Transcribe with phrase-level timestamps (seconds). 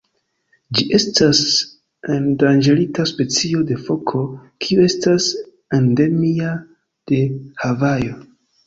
[0.77, 1.41] Ĝi estas
[2.15, 4.25] endanĝerita specio de foko
[4.67, 5.29] kiu estas
[5.83, 6.59] endemia
[7.13, 7.25] de
[7.63, 8.23] Havajo.